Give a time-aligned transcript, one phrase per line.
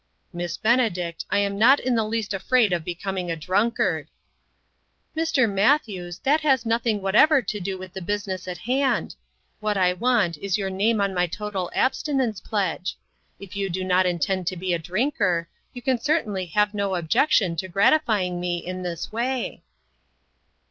[0.33, 4.07] "Miss Benedict, I am not in the least afraid of becoming a drunkard.""
[5.15, 5.47] Mr.
[5.47, 9.13] Matthews, that has nothing what ever to do with the business in hand.
[9.59, 12.97] What I want is your name on my total abstinence pledge.
[13.39, 17.55] If you do not intend to be a drinker, you can certainly have no objection
[17.57, 19.61] to gratifying me in this way."